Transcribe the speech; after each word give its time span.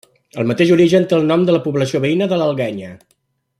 El 0.43 0.47
mateix 0.51 0.71
origen 0.75 1.05
té 1.11 1.17
el 1.17 1.29
nom 1.33 1.45
de 1.49 1.55
la 1.57 1.61
població 1.67 2.03
veïna 2.07 2.29
de 2.35 2.41
l'Alguenya. 2.43 2.93